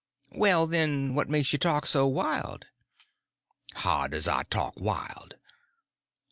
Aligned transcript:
"Well, 0.31 0.65
then, 0.65 1.13
what 1.13 1.29
makes 1.29 1.53
you 1.53 1.59
talk 1.59 1.85
so 1.85 2.07
wild?" 2.07 2.65
"How 3.75 4.07
does 4.07 4.27
I 4.27 4.41
talk 4.45 4.73
wild?" 4.77 5.35